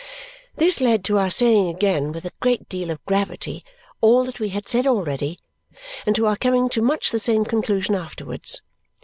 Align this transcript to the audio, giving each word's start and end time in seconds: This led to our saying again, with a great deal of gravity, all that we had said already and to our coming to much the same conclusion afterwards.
This 0.55 0.81
led 0.81 1.03
to 1.03 1.19
our 1.19 1.29
saying 1.29 1.67
again, 1.69 2.11
with 2.11 2.25
a 2.25 2.31
great 2.39 2.67
deal 2.67 2.89
of 2.89 3.05
gravity, 3.05 3.63
all 4.01 4.25
that 4.25 4.39
we 4.39 4.49
had 4.49 4.67
said 4.67 4.87
already 4.87 5.37
and 6.07 6.15
to 6.15 6.25
our 6.25 6.37
coming 6.37 6.69
to 6.69 6.81
much 6.81 7.11
the 7.11 7.19
same 7.19 7.45
conclusion 7.45 7.93
afterwards. 7.93 8.63